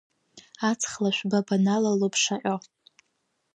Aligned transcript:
Аҵх 0.69 0.91
лашә 1.01 1.23
ба 1.29 1.39
баналало 1.47 2.07
бшаҟьо. 2.13 2.55